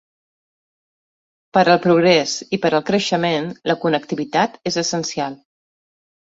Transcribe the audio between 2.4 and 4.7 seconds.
i per al creixement la connectivitat